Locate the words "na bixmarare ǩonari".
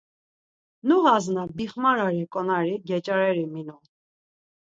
1.33-2.75